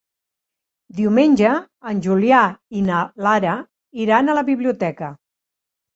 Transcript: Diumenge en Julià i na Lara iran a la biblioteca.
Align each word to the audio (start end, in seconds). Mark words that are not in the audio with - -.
Diumenge 0.99 1.51
en 1.91 2.01
Julià 2.07 2.39
i 2.79 2.83
na 2.89 3.03
Lara 3.27 3.53
iran 4.07 4.29
a 4.29 4.37
la 4.39 4.49
biblioteca. 4.53 5.13